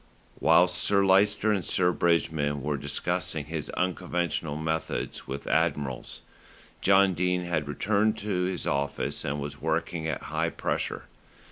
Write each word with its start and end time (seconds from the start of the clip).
Whilst 0.39 0.75
Sir 0.79 1.05
Lyster 1.05 1.51
and 1.51 1.63
Sir 1.63 1.91
Bridgman 1.91 2.63
were 2.63 2.75
discussing 2.75 3.45
his 3.45 3.69
unconventional 3.69 4.55
methods 4.57 5.27
with 5.27 5.45
admirals, 5.45 6.23
John 6.81 7.13
Dene 7.13 7.45
had 7.45 7.67
returned 7.67 8.17
to 8.17 8.45
his 8.45 8.65
office 8.65 9.23
and 9.23 9.39
was 9.39 9.61
working 9.61 10.07
at 10.07 10.23
high 10.23 10.49
pressure. 10.49 11.03